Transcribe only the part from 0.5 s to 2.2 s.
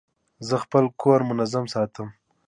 خپل کور منظم ساتم.